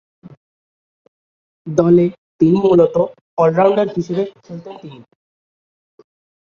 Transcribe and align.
দলে 1.67 2.05
তিনি 2.39 2.57
মূলতঃ 2.63 2.95
অল-রাউন্ডার 3.37 3.87
হিসেবে 3.97 4.23
খেলতেন 4.37 4.75
তিনি। 4.81 4.99